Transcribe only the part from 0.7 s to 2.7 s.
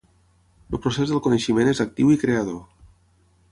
El procés del coneixement és actiu i creador.